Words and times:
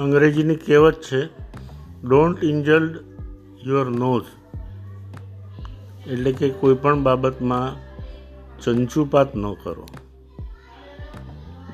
અંગ્રેજીની 0.00 0.56
કહેવત 0.56 0.94
છે 0.94 1.26
don't 2.04 2.44
ઇન્જલ્ડ 2.44 2.98
your 3.66 3.90
nose 3.90 4.22
એટલે 6.08 6.32
કે 6.32 6.50
કોઈ 6.50 6.74
પણ 6.74 7.02
બાબતમાં 7.02 7.90
ચંચુપાત 8.60 9.36
ન 9.36 9.52
કરો. 9.52 9.88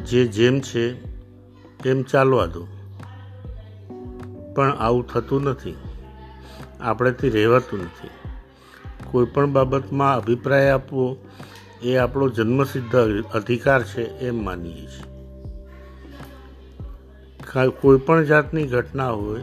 જે 0.06 0.26
જેમ 0.26 0.60
છે, 0.60 0.92
તેમ 1.78 2.02
ચાલવા 2.02 2.46
દો. 2.46 2.66
પણ 4.54 4.70
આવું 4.70 5.06
થતું 5.06 5.42
નથી. 5.42 5.76
આપણેથી 6.80 7.28
રહેવાતું 7.28 7.82
નથી. 7.82 8.08
કોઈપણ 9.10 9.46
બાબતમાં 9.46 10.16
અભિપ્રાય 10.16 10.70
આપવો 10.70 11.16
એ 11.82 11.96
આપણો 11.96 12.28
જન્મસિદ્ધ 12.28 12.96
અધિકાર 13.34 13.82
છે 13.82 14.02
એમ 14.02 14.44
માનીએ 14.44 14.86
છીએ. 14.86 15.15
કોઈ 17.64 17.98
પણ 17.98 18.24
જાતની 18.24 18.66
ઘટના 18.66 19.10
હોય, 19.10 19.42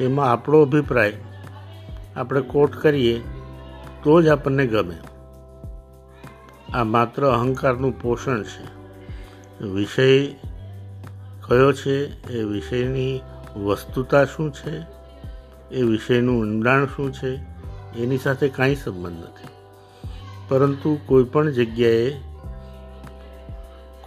એમાં 0.00 0.32
આપણો 0.32 0.62
અભિપ્રાય 0.62 1.12
આપણે 2.16 2.40
કોટ 2.40 2.76
કરીએ, 2.76 3.20
તો 4.02 4.22
જ 4.22 4.28
આપણને 4.28 4.66
ગમે. 4.66 4.96
આ 6.74 6.84
માત્ર 6.84 7.28
અહંકારનું 7.28 8.02
પોષણ 8.02 8.42
છે. 8.42 8.80
વિષય 9.64 10.26
કયો 11.48 11.72
છે? 11.72 12.26
એ 12.32 12.42
વિષયની 12.42 13.20
વસ્તુતા 13.56 14.24
શું 14.24 14.52
છે? 14.52 14.82
એ 15.74 15.82
વિષયનું 15.82 16.40
ઊંડાણ 16.40 16.86
શું 16.86 17.12
છે? 17.12 17.34
એની 17.98 18.18
સાથે 18.18 18.48
કાંઈ 18.48 18.74
સંબંધ 18.74 19.22
નથી. 19.22 19.48
પરંતુ 20.48 20.98
કોઈ 21.06 21.24
પણ 21.24 21.50
જગ્યાએ 21.50 22.10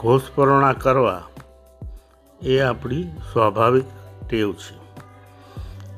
ઘોષપરણા 0.02 0.73
કરવા 0.73 1.23
એ 2.45 2.59
આપણી 2.59 3.03
સ્વાભાવિક 3.03 3.83
ટેવ 4.30 4.53
છે. 4.53 4.83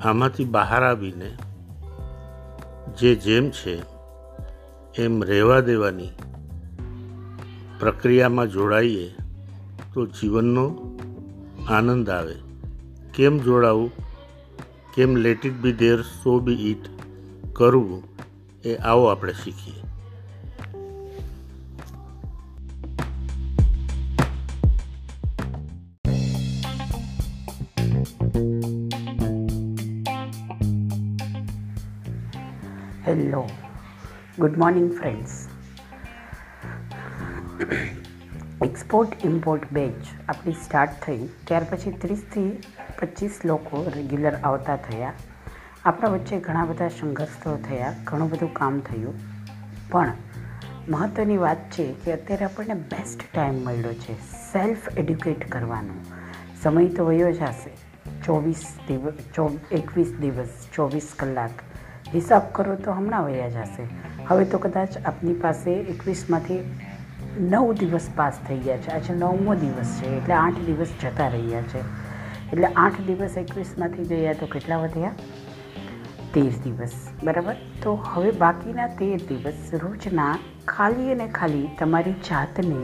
આમાંથી 0.01 0.45
બહાર 0.45 0.83
આવીને 0.83 1.37
જે 2.97 3.15
જેમ 3.15 3.49
છે, 3.49 3.81
એમ 5.01 5.23
રહેવા 5.23 5.59
દેવાની 5.59 6.09
પ્રક્રિયામાં 7.79 8.47
જોડાઈએ 8.47 9.15
તો 9.93 10.05
જીવનનો 10.05 10.97
આનંદ 11.69 12.09
આવે. 12.09 12.35
કેમ 13.13 13.37
જોડાવું? 13.37 13.91
કેમ 14.95 15.15
let 15.15 15.45
it 15.45 15.53
be 15.53 15.73
there 15.73 16.01
so 16.01 16.39
be 16.39 16.53
it 16.53 16.85
કરવું 17.53 18.03
એ 18.65 18.75
આવો 18.75 19.05
આપણે 19.05 19.33
શીખીએ. 19.33 19.94
Good 34.55 34.63
morning 34.63 34.91
friends 34.99 35.47
export 38.63 39.25
import 39.25 39.71
batch 39.71 40.29
આપણી 40.29 40.53
સ્ટાર્ટ 40.53 40.91
થઈ. 41.05 41.27
ત્યાર 41.47 41.65
પછી 41.69 41.91
ત્રીસથી 41.91 42.63
પચીસ 42.99 43.39
લોકો 43.45 43.91
રેગ્યુલર 43.95 44.33
આવતા 44.43 44.75
થયા. 44.75 45.13
આપણા 45.85 46.09
વચ્ચે 46.09 46.39
ઘણા 46.39 46.65
બધા 46.65 46.87
સંઘર્ષો 46.87 47.57
થયા, 47.69 47.93
ઘણું 48.03 48.29
બધું 48.29 48.53
કામ 48.53 48.79
થયું. 48.79 49.13
પણ 49.89 50.13
મહત્ત્વની 50.89 51.37
વાત 51.37 51.57
છે 51.57 51.93
કે 52.05 52.13
અત્યારે 52.13 52.45
આપણને 52.45 52.73
બેસ્ટ 52.73 53.19
ટાઈમ 53.33 53.53
મળ્યો 53.53 53.93
છે 53.93 54.19
સેલ્ફ 54.23 54.97
એડ્યુકેટ 54.97 55.51
કરવાનો. 55.51 55.93
સમય 56.63 56.87
તો 56.87 57.05
વયો 57.05 57.31
જ 57.31 57.41
હશે 57.41 57.77
ચોવીસ 58.23 58.65
દિવસ 58.87 59.13
ચો 59.33 59.59
એકવીસ 59.71 60.13
દિવસ, 60.21 60.49
ચોવીસ 60.73 61.13
કલાક. 61.19 61.51
હિસાબ 62.15 62.41
કરો 62.51 62.75
તો 62.75 62.91
હમણાં 62.91 63.25
વયા 63.25 63.49
જશે. 63.49 64.04
હવે 64.27 64.45
તો 64.45 64.57
કદાચ 64.57 64.97
આપની 65.05 65.33
પાસે 65.33 65.71
એકવીસમાંથી 65.73 66.59
નવ 67.39 67.73
દિવસ 67.73 68.09
પાસ 68.15 68.39
થઈ 68.47 68.57
ગયા 68.57 68.77
છે. 68.77 68.91
આજે 68.91 69.13
નવમો 69.13 69.55
દિવસ 69.55 70.01
છે, 70.01 70.17
એટલે 70.17 70.33
આઠ 70.33 70.59
દિવસ 70.59 70.87
જતા 71.01 71.27
રહ્યા 71.27 71.61
છે. 71.61 71.81
એટલે 72.53 72.67
આઠ 72.67 73.01
દિવસ 73.01 73.37
એકવીસમાંથી 73.37 74.03
ગયા 74.03 74.33
તો 74.33 74.45
કેટલા 74.45 74.77
વધ્યા? 74.77 75.11
તેર 76.33 76.53
દિવસ. 76.63 76.95
બરાબર? 77.23 77.55
તો 77.83 77.93
હવે 77.95 78.31
બાકીના 78.31 78.87
તેર 78.87 79.17
દિવસ 79.17 79.73
રોજના 79.73 80.37
ખાલી 80.67 81.11
અને 81.11 81.27
ખાલી 81.27 81.69
તમારી 81.79 82.15
જાતને 82.29 82.81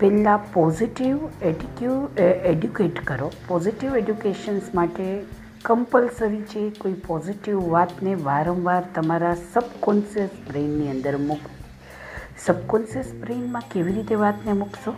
પહેલાં 0.00 0.52
પોઝિટિવ 0.52 1.18
એટીક્યુ 1.42 2.08
એડ્યુકેટ 2.44 3.04
કરો. 3.04 3.32
પોઝિટિવ 3.48 3.96
એડ્યુકેશન્સ 3.96 4.74
માટે 4.74 5.04
કમ્પલસરી 5.68 6.42
છે, 6.42 6.70
કોઈ 6.70 6.92
પોઝિટિવ 6.92 7.68
વાતને 7.68 8.14
વારંવાર 8.14 8.84
તમારા 8.94 9.34
સબકોન્શિયસ 9.34 10.30
બ્રેઇનની 10.48 10.90
અંદર 10.90 11.16
મૂક. 11.16 11.38
સબકોન્શિયસ 12.46 13.12
બ્રેઇનમાં 13.20 13.62
કેવી 13.72 13.92
રીતે 13.92 14.14
વાતને 14.14 14.52
મૂકશો? 14.52 14.94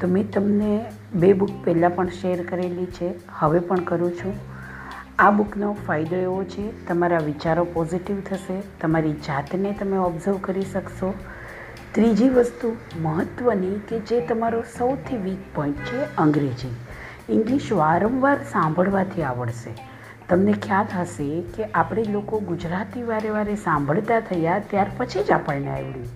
તો 0.00 0.08
મેં 0.08 0.30
તમને 0.30 0.92
બે 1.14 1.32
બુક 1.32 1.50
પહેલાં 1.64 1.94
પણ 1.94 2.08
શેર 2.08 2.46
કરેલી 2.46 2.86
છે, 2.86 3.14
હવે 3.28 3.58
પણ 3.58 3.76
કરું 3.76 4.12
છું. 4.12 4.34
આ 5.18 5.30
બુકનો 5.30 5.76
ફાયદો 5.86 6.16
એવો 6.16 6.44
છે, 6.44 6.86
તમારા 6.86 7.18
વિચારો 7.18 7.64
પોઝિટિવ 7.64 8.20
થશે, 8.20 8.62
તમારી 8.80 9.12
જાતને 9.12 9.72
તમે 9.72 9.96
ઓબ્ઝર્વ 9.96 10.38
કરી 10.40 10.62
શકશો. 10.62 11.14
ત્રીજી 11.92 12.28
વસ્તુ 12.28 12.76
મહત્ત્વની 13.02 13.80
કે 13.88 13.98
જે 13.98 14.20
તમારો 14.20 14.62
સૌથી 14.78 15.16
વીક 15.16 15.54
પોઈન્ટ 15.54 15.76
છે, 15.76 16.16
અંગ્રેજી. 16.16 16.74
ઇંગ્લિશ 17.28 17.72
વારંવાર 17.72 18.36
સાંભળવાથી 18.42 19.22
આવડશે. 19.22 19.91
તમને 20.32 20.52
ખ્યાલ 20.52 20.98
હશે 20.98 21.40
કે 21.40 21.64
આપણે 21.64 22.04
લોકો 22.04 22.38
ગુજરાતી 22.40 23.02
વારે 23.02 23.30
વારે 23.30 23.54
સાંભળતા 23.54 24.20
થયા 24.20 24.58
ત્યાર 24.58 24.86
પછી 24.96 25.22
જ 25.22 25.30
આપણને 25.30 25.70
આવડ્યું. 25.70 26.06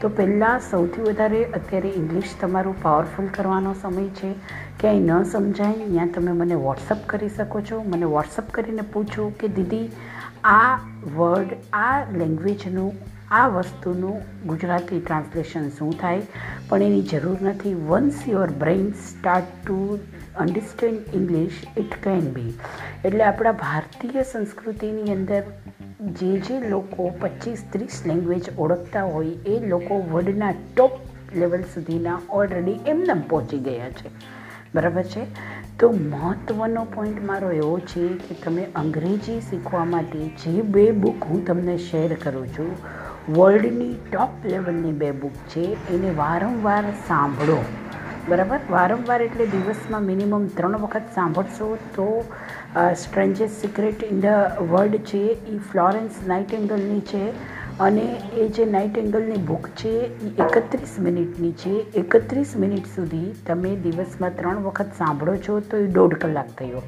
તો 0.00 0.08
પહેલાં 0.08 0.60
સૌથી 0.60 1.02
વધારે 1.02 1.44
અત્યારે 1.44 1.88
ઇંગ્લિશ 1.88 2.24
તમારું 2.40 2.82
પાવરફુલ 2.82 3.26
કરવાનો 3.26 3.74
સમય 3.82 4.08
છે. 4.08 4.34
ક્યાંય 4.80 4.98
ન 4.98 5.22
સમજાય 5.22 5.72
ત્યાં 5.72 6.08
તમે 6.08 6.32
મને 6.32 6.54
વોટ્સઅપ 6.54 6.98
કરી 7.06 7.28
શકો 7.28 7.60
છો. 7.60 7.82
મને 7.82 8.04
વોટ્સઅપ 8.04 8.50
કરીને 8.50 8.82
પૂછો 8.82 9.32
કે 9.40 9.48
દીદી, 9.48 9.90
આ 10.44 10.76
વર્ડ 11.16 11.48
આ 11.72 12.04
લેંગ્વેજનું 12.12 12.92
આ 13.30 13.46
વસ્તુનું 13.48 14.46
ગુજરાતી 14.46 15.00
ટ્રાન્સલેશન 15.00 15.68
શું 15.68 15.92
થાય? 16.00 16.22
પણ 16.72 16.82
એની 16.82 17.02
જરૂર 17.02 17.36
નથી. 17.42 17.74
Once 17.74 18.28
your 18.28 18.50
brain 18.50 18.90
start 18.90 19.66
to 19.66 19.98
understand 20.36 21.14
English 21.14 21.50
it 21.76 21.92
can 22.04 22.20
be 22.20 22.54
એટલે 23.04 23.24
આપણા 23.24 23.52
ભારતીય 23.52 24.22
સંસ્કૃતિની 24.22 25.12
અંદર 25.12 25.42
જે 26.00 26.38
જે 26.38 26.68
લોકો 26.68 27.12
પચીસ 27.20 27.64
ત્રીસ 27.72 28.02
લેંગ્વેજ 28.06 28.42
ઓળખતા 28.58 29.02
હોય, 29.04 29.26
એ 29.26 29.66
લોકો 29.66 30.02
વર્લ્ડના 30.10 30.52
ટોપ 30.52 30.90
લેવલ 31.36 31.60
સુધીના 31.60 32.20
ઓલરેડી 32.30 32.72
એમને 32.86 33.22
પહોંચી 33.28 33.58
ગયા 33.58 33.90
છે. 33.90 34.10
બરાબર 34.74 35.02
છે? 35.02 35.26
તો 35.78 35.90
મહત્ત્વનો 35.90 36.84
પોઈન્ટ 36.84 37.24
મારો 37.24 37.50
એવો 37.50 37.78
છે 37.78 38.08
કે 38.08 38.34
તમે 38.44 38.66
અંગ્રેજી 38.74 39.40
શીખવા 39.40 39.84
માટે 39.84 40.28
જે 40.28 40.62
બે 40.62 40.90
બુક 40.90 41.24
હું 41.24 41.46
તમને 41.46 41.76
શેર 41.78 42.14
કરું 42.14 42.48
છું 42.48 43.01
વર્લ્ડની 43.28 43.94
ટોપ 44.06 44.32
લેવલની 44.44 44.92
બે 45.00 45.10
બુક 45.22 45.34
છે, 45.50 45.64
એને 45.94 46.10
વારંવાર 46.20 46.84
સાંભળો. 47.08 47.58
બરાબર? 48.28 48.58
વારંવાર 48.70 49.20
એટલે 49.26 49.46
દિવસમાં 49.52 50.08
મિનિમમ 50.10 50.48
ત્રણ 50.58 50.76
વખત 50.84 51.06
સાંભળશો 51.14 51.68
તો 51.96 52.08
strangest 53.02 53.52
secret 53.62 54.02
in 54.10 54.20
the 54.24 54.60
world 54.72 55.04
છે 55.10 55.22
એ 55.54 55.56
ફ્લોરેન્સ 55.70 56.18
નાઇટ 56.32 56.54
એંગલની 56.58 57.00
છે, 57.12 57.22
અને 57.86 58.06
એ 58.42 58.48
જે 58.56 58.66
નાઇટ 58.74 58.98
એંગલની 59.04 59.40
બુક 59.52 59.70
છે 59.82 59.94
એ 60.00 60.34
એકત્રીસ 60.46 60.98
મિનિટની 61.06 61.54
છે. 61.62 61.76
એકત્રીસ 62.02 62.58
મિનિટ 62.64 62.92
સુધી 62.96 63.30
તમે 63.46 63.72
દિવસમાં 63.86 64.36
ત્રણ 64.40 64.66
વખત 64.68 65.00
સાંભળો 65.00 65.36
છો 65.46 65.60
તો 65.70 65.84
એ 65.86 65.88
દોઢ 65.98 66.18
કલાક 66.24 66.50
થયો. 66.60 66.82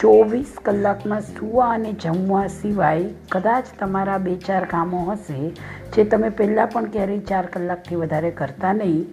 ચોવીસ 0.00 0.52
કલાકમાં 0.66 1.22
સૂવા 1.26 1.68
અને 1.74 1.90
જમવા 2.04 2.46
સિવાય 2.54 3.10
કદાચ 3.34 3.68
તમારા 3.80 4.18
બે 4.26 4.34
ચાર 4.46 4.62
કામો 4.72 5.02
હશે, 5.08 5.36
જે 5.94 6.04
તમે 6.12 6.30
પહેલાં 6.38 6.72
પણ 6.72 6.88
ક્યારેય 6.94 7.26
ચાર 7.30 7.42
કલાકથી 7.56 7.98
વધારે 8.02 8.30
કરતા 8.40 8.72
નહીં. 8.80 9.04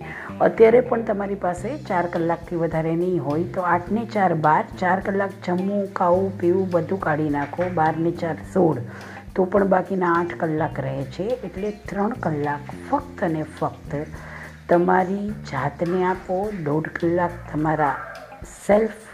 અત્યારે 0.48 0.82
પણ 0.90 1.06
તમારી 1.10 1.40
પાસે 1.46 1.68
ચાર 1.90 2.06
કલાકથી 2.16 2.62
વધારે 2.64 2.96
નહીં 3.02 3.20
હોય, 3.28 3.46
તો 3.56 3.68
આઠને 3.74 4.06
ચાર 4.16 4.32
બાર, 4.48 4.64
ચાર 4.82 4.98
કલાક 5.08 5.36
જમવું, 5.48 5.86
ખાવું, 6.00 6.32
પીવું 6.42 6.72
બધું 6.76 7.04
કાઢી 7.06 7.36
નાખો, 7.38 7.70
બારને 7.82 8.12
ચાર 8.24 8.38
સોળ. 8.56 8.82
તો 9.36 9.46
પણ 9.46 9.72
બાકીના 9.76 10.16
આઠ 10.22 10.36
કલાક 10.44 10.82
રહે 10.88 10.96
છે, 11.18 11.28
એટલે 11.50 11.70
ત્રણ 11.92 12.18
કલાક 12.26 12.74
ફક્ત 12.88 13.30
અને 13.30 13.44
ફક્ત 13.60 14.02
તમારી 14.72 15.28
જાતને 15.52 16.02
આપો, 16.14 16.40
દોઢ 16.70 16.90
કલાક 16.98 17.38
તમારા 17.52 17.96
સેલ્ફ 18.58 19.09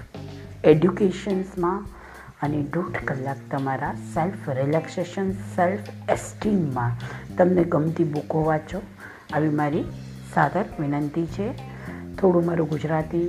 એડ્યુકેશન્સમાં 0.66 1.86
અને 2.42 2.62
દોઢ 2.74 2.96
કલાક 3.06 3.42
તમારા 3.52 3.94
સેલ્ફ 4.14 4.50
રિલેક્સેશન 4.50 5.32
સેલ્ફ 5.32 5.90
એસ્ટીમમાં 6.10 6.94
તમને 7.38 7.64
ગમતી 7.64 8.04
બુકો 8.04 8.44
વાંચો. 8.44 8.82
આવી 9.34 9.50
મારી 9.50 9.84
સાદર 10.34 10.66
વિનંતી 10.80 11.26
છે. 11.26 11.48
થોડું 12.16 12.46
મારું 12.46 12.70
ગુજરાતી 12.70 13.28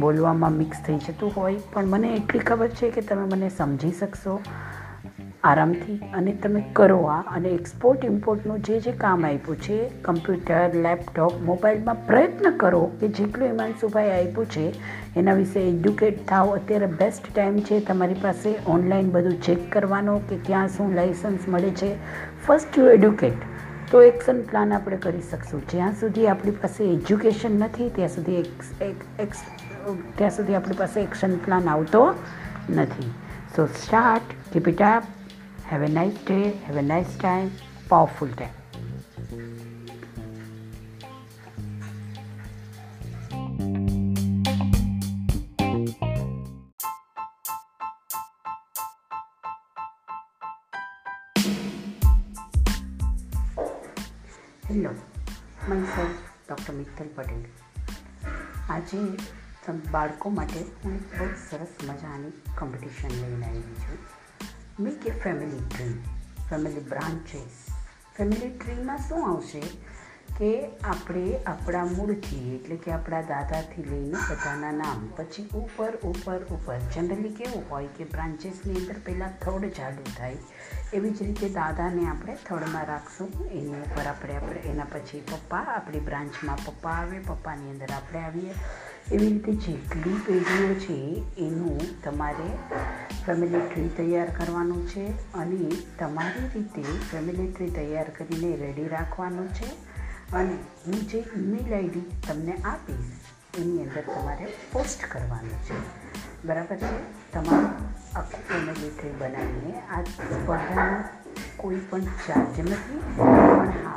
બોલવામાં 0.00 0.52
મિક્સ 0.52 0.78
થઈ 0.86 0.98
જતું 0.98 1.32
હોય, 1.36 1.54
પણ 1.72 1.86
મને 1.86 2.14
એટલી 2.14 2.38
ખબર 2.38 2.68
છે 2.68 2.90
કે 2.90 3.00
તમે 3.00 3.26
મને 3.34 3.48
સમજી 3.48 3.92
શકશો. 3.92 4.40
આરામથી 5.48 5.96
અને 6.18 6.32
તમે 6.44 6.62
કરો 6.78 6.98
આ 7.14 7.18
અને 7.36 7.48
એક્સપોર્ટ 7.50 8.04
ઇમ્પોર્ટનું 8.10 8.62
જે 8.68 8.76
જે 8.84 8.92
કામ 9.02 9.26
આપ્યું 9.30 9.58
છે 9.66 9.78
કમ્પ્યુટર 10.04 10.76
લેપટોપ 10.86 11.34
મોબાઈલમાં 11.48 12.04
પ્રયત્ન 12.06 12.48
કરો 12.62 12.82
કે 13.00 13.10
જેટલું 13.18 13.50
હિમાંશુભાઈ 13.50 14.14
આપ્યું 14.14 14.48
છે, 14.54 14.64
એના 15.16 15.36
વિશે 15.40 15.60
એડ્યુકેટ 15.62 16.22
થાઓ. 16.28 16.54
અત્યારે 16.58 16.88
બેસ્ટ 17.02 17.28
ટાઈમ 17.32 17.58
છે 17.68 17.80
તમારી 17.90 18.22
પાસે 18.22 18.54
ઓનલાઈન 18.76 19.10
બધું 19.16 19.36
ચેક 19.42 19.66
કરવાનો 19.74 20.16
કે 20.30 20.40
ક્યાં 20.46 20.72
શું 20.76 20.96
લાઇસન્સ 21.00 21.50
મળે 21.54 21.70
છે. 21.82 21.90
ફર્સ્ટ 22.46 22.78
યુ 22.78 22.88
એડ્યુકેટ 22.94 23.44
તો 23.90 24.02
એક્શન 24.02 24.40
પ્લાન 24.50 24.72
આપણે 24.78 24.98
કરી 25.04 25.26
શકશું. 25.30 25.66
જ્યાં 25.72 26.00
સુધી 26.00 26.26
આપણી 26.32 26.56
પાસે 26.62 26.80
એજ્યુકેશન 26.86 27.60
નથી, 27.60 27.90
ત્યાં 27.96 28.14
સુધી 28.16 28.38
એક્સ 28.40 29.44
ત્યાં 30.16 30.34
સુધી 30.38 30.56
આપણી 30.60 30.80
પાસે 30.80 30.98
એક્શન 31.00 31.36
પ્લાન 31.44 31.68
આવતો 31.74 32.02
નથી. 32.70 33.12
So 33.56 33.66
start 33.82 34.34
keep 34.52 34.66
it 34.72 34.82
up 34.86 35.04
have 35.71 35.83
a 35.83 35.91
nice 35.91 36.23
day 36.23 36.39
have 36.65 36.77
a 36.77 36.85
nice 36.85 37.13
time 37.17 37.51
powerful 37.89 38.33
time 38.33 38.61
hello 54.69 54.91
my 55.67 55.85
self 55.95 56.19
doctor 56.47 56.73
Mittal 56.73 57.13
Patel 57.15 57.45
આજે 58.69 58.99
બાળકો 59.91 60.29
માટે 60.29 60.61
હું 60.83 60.95
એક 60.95 61.13
બહુ 61.17 61.27
સરસ 61.49 61.73
મજાની 61.87 62.33
કોમ્પિટિશન 62.59 63.15
લઈને 63.15 63.45
આવી 63.45 63.79
છું 63.79 64.14
make 64.78 65.06
a 65.06 65.10
family 65.10 65.60
tree 65.68 65.94
family 66.50 66.80
branches 66.80 67.60
family 68.16 68.48
ટ્રીમાં 68.48 68.98
શું 68.98 69.28
આવશે 69.28 69.60
કે 70.38 70.50
આપણે 70.84 71.38
આપણા 71.46 71.84
મૂળથી, 71.84 72.54
એટલે 72.54 72.76
કે 72.76 72.92
આપણા 72.92 73.22
દાદાથી 73.22 73.82
લઈને 73.82 74.18
બધાના 74.30 74.72
નામ, 74.72 75.08
પછી 75.16 75.46
ઉપર 75.54 75.94
ઉપર 75.94 76.42
ઉપર 76.42 76.78
જનરલી 76.94 77.30
કેવું 77.30 77.64
હોય 77.70 77.86
કે 77.86 78.04
બ્રાન્ચીસની 78.04 78.74
અંદર 78.74 78.98
પહેલાં 78.98 79.38
થર્ડ 79.38 79.72
ચાલુ 79.72 80.02
થાય, 80.18 80.36
એવી 80.92 81.10
જ 81.10 81.22
રીતે 81.22 81.48
દાદાને 81.48 82.08
આપણે 82.08 82.36
થર્ડમાં 82.46 82.86
રાખશું, 82.86 83.48
એની 83.50 83.80
ઉપર 83.80 84.02
આપણે 84.02 84.36
આપણે, 84.36 84.60
એના 84.60 84.84
પછી 84.84 85.20
પપ્પા, 85.20 85.58
આપણી 85.58 86.00
બ્રાન્ચમાં 86.00 86.56
પપ્પા 86.66 86.90
આવે, 86.90 87.18
પપ્પાની 87.18 87.70
અંદર 87.70 87.92
આપણે 87.92 88.18
આવીએ. 88.18 88.54
એવી 89.12 89.28
રીતે 89.28 89.52
જેટલી 89.52 90.18
પેઢીઓ 90.26 90.74
છે, 90.74 91.24
એનું 91.38 92.00
તમારે 92.02 92.50
ફેમિલી 93.26 93.60
ટ્રી 93.74 93.88
તૈયાર 93.88 94.28
કરવાનું 94.30 94.88
છે 94.88 95.32
અને 95.32 95.70
તમારી 95.98 96.48
રીતે 96.54 96.82
ફેમિલી 96.82 97.52
ટ્રી 97.52 97.70
તૈયાર 97.70 98.06
કરીને 98.18 98.56
રેડી 98.56 98.88
રાખવાનું 98.88 99.48
છે 99.48 99.66
અને 100.32 100.52
હું 100.86 100.94
જે 100.94 101.18
ઈમેલ 101.18 101.74
આઈડી 101.74 102.04
તમને 102.28 102.52
આપીશ, 102.64 103.12
એની 103.58 103.82
અંદર 103.82 104.00
તમારે 104.00 104.46
પોસ્ટ 104.72 105.12
કરવાનું 105.12 105.62
છે. 105.62 105.74
બરાબર 106.44 106.76
છે? 106.76 107.32
તમારું 107.32 107.70
આખું 108.18 108.48
ફેમિલી 108.48 108.90
ટ્રી 108.90 109.10
બનાવીને 109.18 109.80
આ 109.80 110.02
સ્પર્ધાનો 110.02 111.04
કોઈ 111.56 111.80
પણ 111.90 112.00
ચાર્જ 112.00 112.60
નથી. 112.60 112.98
પણ 113.16 113.68
હા, 113.68 113.96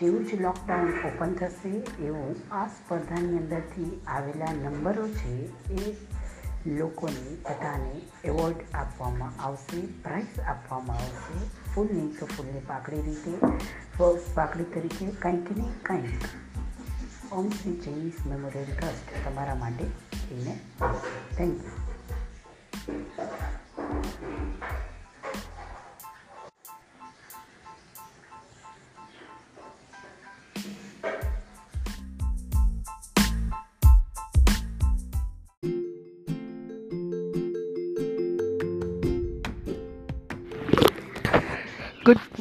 જેવું 0.00 0.26
જ 0.26 0.40
લોકડાઉન 0.40 0.88
ઓપન 1.04 1.32
થશે, 1.32 1.68
એવું 2.04 2.36
આ 2.50 2.66
સ્પર્ધાની 2.66 3.38
અંદરથી 3.38 4.02
આવેલા 4.06 4.52
નંબરો 4.52 5.08
છે 5.08 5.34
એ 5.72 5.96
લોકોને 6.65 7.23
બધાને 7.43 7.93
એવોર્ડ 8.25 8.63
આપવામાં 8.73 9.39
આવશે 9.39 9.81
પ્રાઇઝ 10.03 10.39
આપવામાં 10.47 10.97
આવશે 10.97 11.37
ફૂલ 11.73 11.87
નહીં 11.91 12.11
તો 12.19 12.25
ફૂલની 12.25 12.63
પાકડી 12.67 13.01
રીતે 13.01 13.33
પાકડી 14.35 14.69
તરીકે 14.73 15.11
કંઈક 15.19 15.51
ને 15.57 15.67
કંઈક 15.83 16.29
ઓમ 17.31 17.49
શ્રી 17.49 17.77
ચૈનીઝ 17.79 18.25
મેમોરિયલ 18.27 18.71
ટ્રસ્ટ 18.71 19.13
તમારા 19.25 19.55
માટે 19.55 19.85
એને 20.31 20.57
thank 21.37 21.63
you 21.63 21.89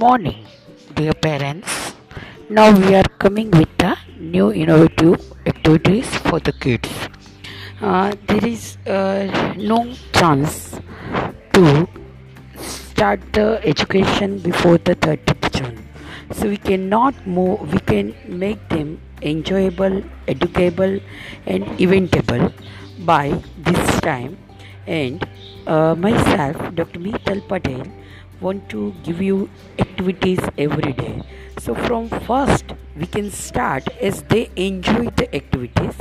morning, 0.04 0.40
dear 0.96 1.14
parents. 1.26 1.94
Now 2.50 2.66
we 2.78 2.94
are 3.00 3.10
coming 3.24 3.50
with 3.60 3.70
the 3.78 3.92
new 4.36 4.48
innovative 4.52 5.16
activities 5.52 6.08
for 6.26 6.40
the 6.48 6.52
kids. 6.64 6.90
Uh, 7.82 8.14
there 8.28 8.46
is 8.46 8.64
uh, 8.96 9.54
no 9.56 9.80
chance 10.12 10.76
to 11.54 11.88
start 12.58 13.22
the 13.32 13.48
education 13.74 14.40
before 14.40 14.78
the 14.90 14.96
30th 15.06 15.48
June. 15.56 15.78
So 16.34 16.50
we 16.50 16.58
cannot 16.58 17.26
move, 17.26 17.72
we 17.72 17.80
can 17.80 18.14
make 18.28 18.68
them 18.68 19.00
enjoyable, 19.22 20.04
educable, 20.28 21.00
and 21.46 21.64
eventable 21.88 22.52
by 23.14 23.42
this 23.58 24.02
time. 24.02 24.38
And 24.86 25.26
uh, 25.66 25.96
myself, 25.96 26.58
Dr. 26.76 27.00
Mital 27.00 27.48
Patel, 27.48 27.84
want 28.44 28.69
to 28.69 28.94
give 29.04 29.22
you 29.22 29.50
activities 29.80 30.40
every 30.57 30.94
day. 30.94 31.22
So 31.60 31.74
from 31.74 32.10
first 32.28 32.66
we 32.95 33.06
can 33.06 33.31
start 33.31 33.88
as 34.01 34.24
they 34.24 34.50
enjoy 34.56 35.06
the 35.22 35.34
activities. 35.34 35.95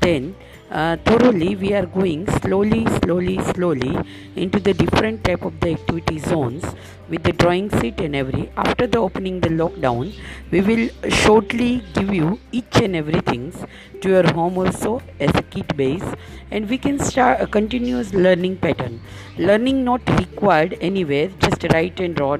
Then 0.00 0.34
uh, 0.72 0.96
thoroughly 1.04 1.54
we 1.54 1.72
are 1.78 1.86
going 1.94 2.22
slowly 2.40 2.86
slowly 2.98 3.38
slowly 3.52 3.94
into 4.36 4.58
the 4.58 4.72
different 4.72 5.22
type 5.22 5.42
of 5.48 5.58
the 5.60 5.70
activity 5.72 6.18
zones 6.18 6.64
with 7.10 7.22
the 7.24 7.32
drawing 7.32 7.68
sheet 7.78 8.00
and 8.00 8.16
every. 8.16 8.50
After 8.56 8.86
the 8.86 8.98
opening 8.98 9.40
the 9.40 9.50
lockdown 9.50 10.14
we 10.50 10.60
will 10.62 10.88
shortly 11.10 11.82
give 11.92 12.14
you 12.14 12.38
each 12.52 12.76
and 12.76 12.96
everything 12.96 13.52
to 14.00 14.08
your 14.08 14.32
home 14.32 14.56
also 14.56 15.02
as 15.20 15.34
a 15.34 15.42
kit 15.42 15.76
base. 15.76 16.04
And 16.50 16.68
we 16.68 16.78
can 16.78 16.98
start 16.98 17.40
a 17.40 17.46
continuous 17.46 18.14
learning 18.14 18.56
pattern. 18.56 19.00
Learning 19.36 19.84
not 19.84 20.00
required 20.18 20.78
anywhere 20.80 21.28
just 21.38 21.64
write 21.72 22.00
and 22.00 22.14
draw 22.14 22.38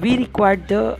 we 0.00 0.16
required 0.16 0.68
the 0.68 0.98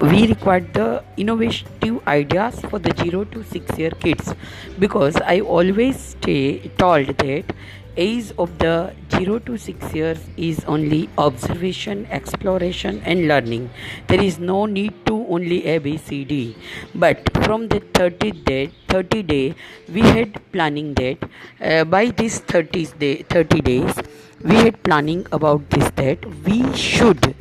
we 0.00 0.26
required 0.26 0.72
the 0.72 1.04
innovative 1.16 2.06
ideas 2.08 2.60
for 2.60 2.78
the 2.78 2.94
0 2.96 3.24
to 3.24 3.42
6 3.44 3.78
year 3.78 3.90
kids. 3.90 4.34
Because 4.78 5.16
i 5.16 5.40
always 5.40 5.98
stay 6.12 6.70
told 6.78 7.08
that 7.18 7.52
age 7.96 8.32
of 8.38 8.58
the 8.58 8.92
0 9.16 9.38
to 9.40 9.56
6 9.56 9.94
years 9.94 10.20
is 10.36 10.64
only 10.64 11.08
observation 11.18 12.06
exploration 12.10 13.02
and 13.04 13.28
learning. 13.28 13.70
There 14.06 14.20
is 14.20 14.38
no 14.38 14.66
need 14.66 14.94
to 15.06 15.26
only 15.28 15.64
a 15.66 15.78
b 15.78 15.96
c 15.96 16.24
d. 16.24 16.56
But 16.94 17.30
from 17.44 17.68
the 17.68 17.80
30 18.00 18.32
day 18.50 18.70
30 18.88 19.22
day 19.22 19.54
we 19.92 20.00
had 20.00 20.40
planning 20.52 20.94
that 20.94 21.28
uh, 21.60 21.84
by 21.84 22.06
this 22.22 22.38
30 22.38 22.86
day 23.04 23.14
30 23.22 23.60
days 23.60 23.94
we 24.42 24.56
had 24.56 24.82
planning 24.82 25.26
about 25.32 25.68
this 25.70 25.90
that 26.02 26.24
we 26.44 26.58
should 26.74 27.34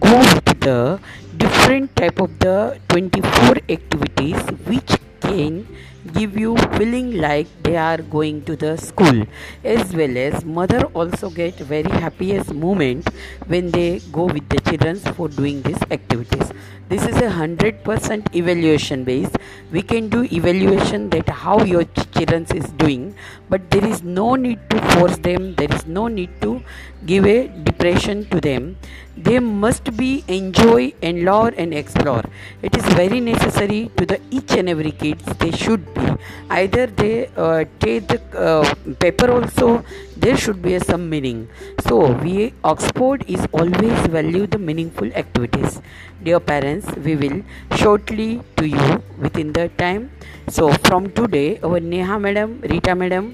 go 0.00 0.20
the 0.66 1.00
different 1.36 1.94
type 1.96 2.20
of 2.20 2.38
the 2.44 2.56
24 2.88 3.58
activities 3.76 4.40
which 4.70 4.92
can 5.20 5.66
give 6.12 6.36
you 6.36 6.56
feeling 6.76 7.08
like 7.18 7.46
they 7.62 7.76
are 7.76 7.98
going 8.14 8.42
to 8.48 8.56
the 8.56 8.76
school 8.76 9.24
as 9.64 9.94
well 9.94 10.16
as 10.16 10.44
mother 10.44 10.82
also 11.00 11.30
get 11.30 11.54
very 11.72 11.90
happiest 12.04 12.54
moment 12.54 13.08
when 13.46 13.70
they 13.70 14.00
go 14.18 14.24
with 14.24 14.48
the 14.48 14.60
children 14.68 14.96
for 15.16 15.28
doing 15.28 15.62
these 15.62 15.82
activities. 15.90 16.52
This 16.88 17.04
is 17.04 17.16
a 17.16 17.30
100% 17.30 18.34
evaluation 18.36 19.04
base 19.04 19.30
we 19.72 19.82
can 19.82 20.08
do 20.08 20.22
evaluation 20.32 21.10
that 21.10 21.28
how 21.28 21.62
your 21.64 21.84
children 22.14 22.46
is 22.54 22.70
doing 22.82 23.14
but 23.48 23.70
there 23.70 23.84
is 23.84 24.02
no 24.02 24.34
need 24.34 24.58
to 24.70 24.80
force 24.92 25.18
them 25.18 25.54
there 25.54 25.72
is 25.72 25.86
no 25.86 26.08
need 26.08 26.30
to 26.40 26.62
give 27.04 27.24
a 27.24 27.48
depression 27.68 28.24
to 28.30 28.40
them. 28.40 28.76
They 29.16 29.38
must 29.38 29.96
be 29.96 30.24
enjoy 30.28 30.92
and 31.02 31.24
learn 31.24 31.54
and 31.56 31.72
explore. 31.72 32.24
It 32.62 32.76
is 32.76 32.84
very 33.00 33.20
necessary 33.20 33.90
to 33.96 34.06
the 34.06 34.20
each 34.30 34.52
and 34.52 34.68
every 34.68 34.92
kids 34.92 35.24
they 35.38 35.50
should 35.52 35.84
be. 35.94 36.06
Either 36.50 36.86
they 36.86 37.28
uh, 37.36 37.64
take 37.78 38.08
the 38.08 38.20
uh, 38.46 38.74
paper 39.04 39.30
also 39.30 39.84
there 40.16 40.36
should 40.36 40.62
be 40.62 40.78
some 40.78 41.08
meaning. 41.10 41.48
So 41.86 42.12
we 42.12 42.52
oxford 42.64 43.24
is 43.28 43.46
always 43.52 44.06
value 44.16 44.46
the 44.46 44.58
meaningful 44.58 45.12
activities. 45.12 45.80
Dear 46.22 46.40
parents 46.40 46.86
we 46.96 47.16
will 47.16 47.42
shortly 47.76 48.40
to 48.56 48.66
you 48.66 49.02
within 49.18 49.52
the 49.52 49.68
time. 49.84 50.10
So 50.48 50.72
from 50.88 51.10
today 51.12 51.60
our 51.62 51.80
neha 51.80 52.18
madam 52.18 52.60
rita 52.62 52.94
madam 52.94 53.30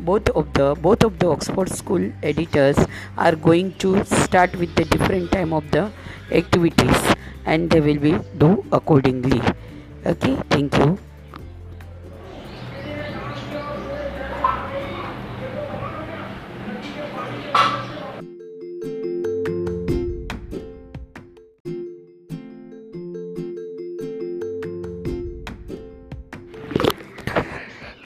both 0.00 0.28
of 0.30 0.52
the 0.54 0.74
both 0.88 1.04
of 1.04 1.18
the 1.18 1.28
oxford 1.28 1.68
school 1.68 2.10
editors 2.22 2.78
are 3.16 3.36
going 3.36 3.72
to 3.84 4.04
start 4.04 4.56
with 4.56 4.74
the 4.74 4.84
different 4.96 5.30
time 5.30 5.52
of 5.52 5.70
the 5.70 5.90
activities 6.30 7.14
and 7.44 7.70
they 7.70 7.80
will 7.80 7.98
be 8.08 8.18
do 8.38 8.64
accordingly. 8.72 9.42
Okay 10.06 10.36
thank 10.50 10.76
you 10.78 10.98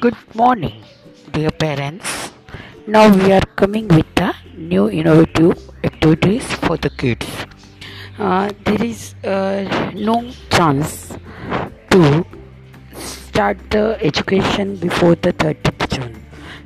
Good 0.07 0.37
morning, 0.41 0.83
dear 1.33 1.51
parents. 1.51 2.11
Now 2.87 3.05
we 3.13 3.33
are 3.37 3.47
coming 3.61 3.89
with 3.89 4.11
the 4.15 4.29
new 4.73 4.89
innovative 4.89 5.55
activities 5.83 6.45
for 6.65 6.77
the 6.77 6.91
kids. 6.91 7.27
Uh, 8.17 8.53
there 8.67 8.85
is 8.85 9.01
uh, 9.25 9.65
no 9.95 10.31
chance 10.51 11.17
to 11.91 12.25
start 12.95 13.59
the 13.71 13.99
education 14.11 14.77
before 14.77 15.17
the 15.17 15.33
30th 15.33 15.89
June. 15.95 16.15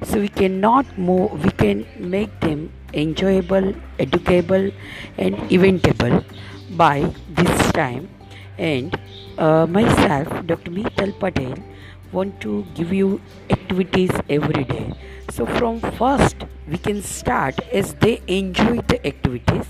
So 0.03 0.21
we 0.21 0.29
cannot 0.29 0.99
move, 0.99 1.43
we 1.43 1.51
can 1.63 1.87
make 1.99 2.39
them 2.41 2.71
enjoyable, 2.93 3.73
educable, 3.99 4.71
and 5.17 5.37
eventable 5.57 6.23
by 6.77 7.11
this 7.31 7.73
time. 7.73 8.11
And 8.59 9.01
uh, 9.39 9.67
myself, 9.67 10.29
Dr. 10.47 10.73
Meetal 10.73 11.13
Patel, 11.13 11.55
want 12.13 12.41
to 12.41 12.65
give 12.75 12.93
you 12.93 13.21
activities 13.51 14.11
every 14.29 14.65
day. 14.65 14.93
So 15.31 15.47
from 15.47 15.81
first 15.81 16.37
we 16.69 16.79
can 16.79 17.03
start 17.03 17.59
as 17.73 17.95
they 17.95 18.23
enjoy 18.27 18.81
the 18.89 19.05
activities. 19.07 19.67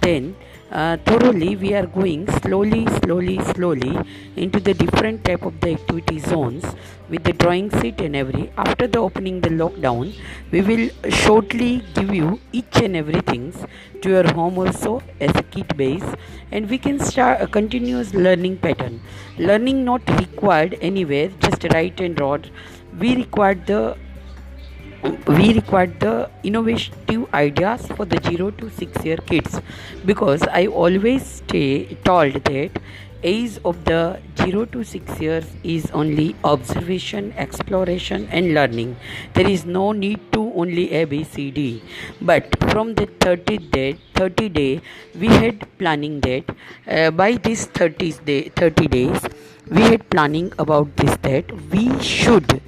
Then 0.00 0.36
uh, 0.70 0.96
thoroughly 0.98 1.56
we 1.56 1.72
are 1.74 1.86
going 1.86 2.30
slowly 2.40 2.86
slowly 3.00 3.38
slowly 3.52 3.98
into 4.36 4.60
the 4.60 4.74
different 4.74 5.24
type 5.24 5.42
of 5.42 5.58
the 5.60 5.70
activity 5.72 6.18
zones 6.18 6.64
with 7.08 7.24
the 7.24 7.32
drawing 7.32 7.70
sheet 7.80 8.00
and 8.00 8.14
every. 8.14 8.50
After 8.56 8.86
the 8.86 8.98
opening 8.98 9.40
the 9.40 9.48
lockdown 9.48 10.14
we 10.50 10.60
will 10.60 10.90
shortly 11.10 11.82
give 11.94 12.14
you 12.14 12.40
each 12.52 12.76
and 12.82 12.96
everything 12.96 13.54
to 14.02 14.08
your 14.10 14.32
home 14.32 14.58
also 14.58 15.02
as 15.20 15.34
a 15.36 15.42
kit 15.42 15.76
base. 15.76 16.04
And 16.52 16.68
we 16.68 16.78
can 16.78 16.98
start 17.00 17.40
a 17.40 17.46
continuous 17.46 18.12
learning 18.14 18.58
pattern. 18.58 19.00
Learning 19.38 19.84
not 19.84 20.02
required 20.20 20.76
anywhere 20.80 21.28
just 21.40 21.64
write 21.72 22.00
and 22.00 22.14
draw 22.14 22.38
we 22.98 23.14
required 23.16 23.66
the 23.66 23.96
we 25.02 25.52
required 25.54 25.98
the 26.00 26.30
innovative 26.42 27.32
ideas 27.32 27.86
for 27.88 28.04
the 28.04 28.20
0 28.28 28.50
to 28.52 28.70
6 28.70 29.04
year 29.04 29.16
kids. 29.16 29.60
Because 30.04 30.42
i 30.60 30.66
always 30.66 31.24
stay 31.26 31.96
told 32.04 32.34
that 32.44 32.80
age 33.22 33.58
of 33.64 33.84
the 33.84 34.20
0 34.36 34.64
to 34.66 34.84
6 34.84 35.20
years 35.20 35.46
is 35.64 35.90
only 35.90 36.36
observation 36.44 37.32
exploration 37.36 38.28
and 38.30 38.54
learning. 38.54 38.96
There 39.34 39.48
is 39.48 39.64
no 39.64 39.92
need 39.92 40.20
to 40.32 40.52
only 40.54 40.90
a 40.92 41.04
b 41.04 41.24
c 41.24 41.50
d. 41.50 41.82
But 42.20 42.56
from 42.70 42.94
the 42.94 43.06
30 43.06 43.58
day 43.58 43.96
30 44.14 44.48
day 44.48 44.80
we 45.14 45.28
had 45.28 45.66
planning 45.78 46.20
that 46.20 46.54
uh, 46.86 47.10
by 47.10 47.32
this 47.48 47.66
30 47.66 48.12
day 48.24 48.40
30 48.56 48.88
days 48.88 49.28
we 49.70 49.82
had 49.82 50.08
planning 50.10 50.52
about 50.58 50.96
this 50.96 51.16
that 51.22 51.50
we 51.72 51.86
should 52.00 52.60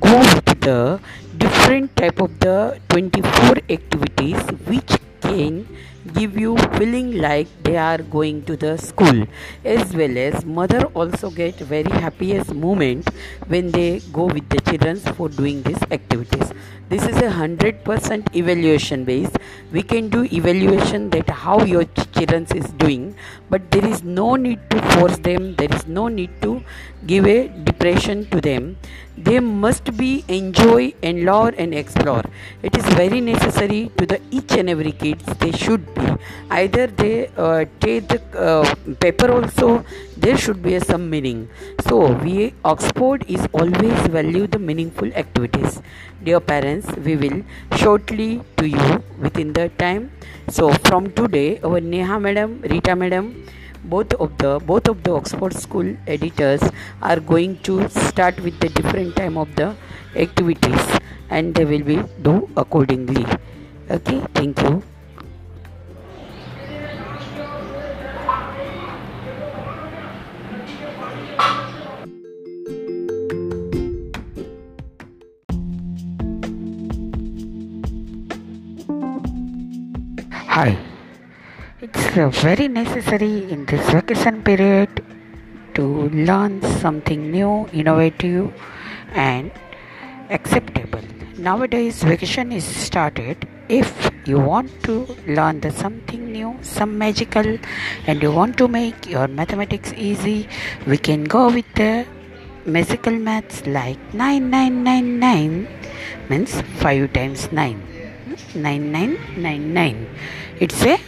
go 0.00 0.22
the 0.62 1.00
different 1.36 1.94
type 1.96 2.20
of 2.20 2.38
the 2.40 2.80
24 2.88 3.58
activities 3.68 4.40
which 4.70 4.92
can 5.20 5.66
give 6.14 6.36
you 6.36 6.56
feeling 6.78 7.18
like 7.18 7.48
they 7.62 7.76
are 7.76 7.98
going 7.98 8.42
to 8.44 8.56
the 8.56 8.76
school 8.76 9.24
as 9.64 9.94
well 9.94 10.18
as 10.18 10.44
mother 10.44 10.84
also 10.94 11.30
get 11.30 11.54
very 11.56 11.90
happiest 11.90 12.52
moment 12.54 13.08
when 13.46 13.70
they 13.70 14.00
go 14.12 14.26
with 14.26 14.48
the 14.48 14.60
children 14.62 14.98
for 14.98 15.28
doing 15.28 15.62
these 15.62 15.82
activities. 15.90 16.52
This 16.88 17.06
is 17.06 17.16
a 17.16 17.30
100% 17.30 18.36
evaluation 18.36 19.04
base 19.04 19.30
we 19.72 19.82
can 19.82 20.08
do 20.08 20.24
evaluation 20.24 21.08
that 21.10 21.28
how 21.30 21.64
your 21.64 21.84
children 22.14 22.46
is 22.54 22.70
doing 22.72 23.14
but 23.48 23.70
there 23.70 23.86
is 23.86 24.02
no 24.02 24.36
need 24.36 24.60
to 24.70 24.82
force 24.92 25.16
them 25.18 25.54
there 25.54 25.72
is 25.72 25.86
no 25.86 26.08
need 26.08 26.30
to 26.42 26.62
give 27.06 27.26
a 27.26 27.48
depression 27.48 28.26
to 28.30 28.40
them. 28.40 28.76
They 29.16 29.40
must 29.40 29.96
be 29.96 30.24
enjoy 30.28 30.94
and 31.02 31.24
learn 31.24 31.54
and 31.56 31.74
explore. 31.74 32.22
It 32.62 32.76
is 32.76 32.84
very 32.94 33.20
necessary 33.20 33.90
to 33.98 34.06
the 34.06 34.20
each 34.30 34.52
and 34.52 34.70
every 34.70 34.92
kids 34.92 35.24
they 35.38 35.52
should 35.52 35.91
either 36.50 36.86
they 36.86 37.28
uh, 37.36 37.64
take 37.80 38.08
the 38.08 38.20
uh, 38.38 38.74
paper 39.00 39.30
also 39.32 39.84
there 40.16 40.36
should 40.36 40.62
be 40.62 40.78
some 40.78 41.08
meaning. 41.10 41.48
So 41.86 42.12
we 42.12 42.54
oxford 42.64 43.24
is 43.28 43.46
always 43.52 44.06
value 44.16 44.46
the 44.46 44.58
meaningful 44.58 45.12
activities. 45.14 45.80
Dear 46.22 46.40
parents 46.40 46.86
we 46.96 47.16
will 47.16 47.42
shortly 47.76 48.40
to 48.58 48.68
you 48.68 49.02
within 49.18 49.52
the 49.52 49.68
time. 49.70 50.12
So 50.48 50.70
from 50.88 51.10
today 51.12 51.58
our 51.64 51.80
neha 51.80 52.20
madam 52.20 52.60
rita 52.62 52.94
madam 52.94 53.34
both 53.84 54.14
of 54.14 54.38
the 54.38 54.60
both 54.64 54.88
of 54.88 55.02
the 55.02 55.12
oxford 55.12 55.54
school 55.54 55.96
editors 56.06 56.62
are 57.02 57.18
going 57.18 57.58
to 57.70 57.88
start 57.88 58.38
with 58.40 58.60
the 58.60 58.68
different 58.68 59.16
time 59.16 59.36
of 59.36 59.54
the 59.56 59.74
activities 60.14 60.86
and 61.30 61.54
they 61.54 61.64
will 61.64 61.82
be 61.82 62.00
do 62.22 62.48
accordingly. 62.56 63.26
Okay 63.90 64.20
thank 64.34 64.60
you 64.62 64.82
Hi. 80.54 80.76
It's 81.80 82.14
uh, 82.14 82.28
very 82.28 82.68
necessary 82.68 83.50
in 83.50 83.64
this 83.64 83.88
vacation 83.90 84.42
period 84.42 85.02
to 85.76 85.84
learn 86.30 86.60
something 86.80 87.30
new, 87.30 87.66
innovative, 87.72 88.52
and 89.14 89.50
acceptable. 90.28 91.00
Nowadays, 91.38 92.02
vacation 92.02 92.52
is 92.52 92.64
started. 92.64 93.48
If 93.70 94.10
you 94.26 94.40
want 94.40 94.70
to 94.82 95.06
learn 95.26 95.60
the 95.60 95.70
something 95.70 96.30
new, 96.30 96.58
some 96.60 96.98
magical, 96.98 97.56
and 98.06 98.22
you 98.22 98.30
want 98.30 98.58
to 98.58 98.68
make 98.68 99.08
your 99.08 99.28
mathematics 99.28 99.94
easy, 99.96 100.50
we 100.86 100.98
can 100.98 101.24
go 101.24 101.46
with 101.50 101.72
the 101.76 102.04
magical 102.66 103.18
maths 103.30 103.66
like 103.66 104.12
9999 104.12 105.66
means 106.28 106.60
5 106.84 107.10
times 107.14 107.50
9 107.50 107.91
9999 108.54 110.08
it's 110.60 110.84
a 110.84 110.98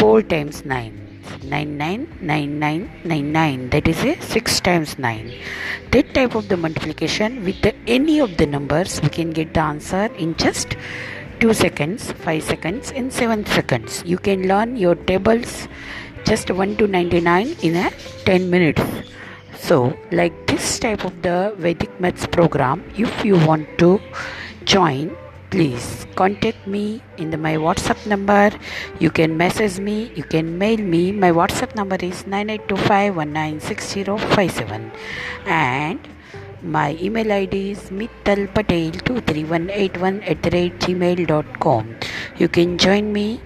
4 0.00 0.22
times 0.22 0.64
9 0.64 1.04
999999 1.42 3.70
that 3.70 3.88
is 3.88 4.04
a 4.04 4.20
6 4.20 4.60
times 4.60 4.98
9 4.98 5.32
that 5.92 6.12
type 6.14 6.34
of 6.34 6.48
the 6.48 6.56
multiplication 6.56 7.44
with 7.44 7.60
the, 7.62 7.72
any 7.86 8.20
of 8.20 8.36
the 8.36 8.46
numbers 8.46 9.00
we 9.02 9.08
can 9.08 9.30
get 9.30 9.54
the 9.54 9.60
answer 9.60 10.06
in 10.16 10.34
just 10.36 10.76
2 11.40 11.52
seconds 11.52 12.12
5 12.12 12.42
seconds 12.42 12.92
and 12.92 13.12
7 13.12 13.44
seconds. 13.46 14.02
You 14.06 14.18
can 14.18 14.48
learn 14.48 14.76
your 14.76 14.94
tables 14.94 15.68
just 16.24 16.50
1 16.50 16.76
to 16.78 16.86
99 16.86 17.56
in 17.62 17.76
a 17.76 17.90
10 18.24 18.50
minutes. 18.50 18.82
So 19.58 19.96
like 20.10 20.46
this 20.46 20.78
type 20.78 21.04
of 21.04 21.20
the 21.22 21.54
vedic 21.58 22.00
maths 22.00 22.26
program 22.26 22.82
if 22.96 23.24
you 23.24 23.36
want 23.46 23.78
to 23.78 24.00
join 24.64 25.16
please 25.54 25.86
contact 26.16 26.66
me 26.66 27.00
in 27.16 27.30
the, 27.30 27.36
my 27.36 27.54
whatsapp 27.64 28.04
number 28.12 28.50
you 28.98 29.10
can 29.18 29.36
message 29.36 29.78
me 29.78 30.10
you 30.16 30.24
can 30.24 30.58
mail 30.58 30.78
me 30.94 31.12
my 31.12 31.30
whatsapp 31.38 31.72
number 31.76 31.96
is 32.08 32.24
9825196057 32.24 34.90
and 35.46 36.08
my 36.76 36.98
email 37.00 37.30
id 37.30 37.70
is 37.70 37.82
mittalpatel23181 38.00 40.28
at 40.32 40.42
the 40.42 40.50
rate 40.56 40.76
gmail.com 40.80 41.94
you 42.36 42.48
can 42.48 42.76
join 42.86 43.12
me 43.12 43.40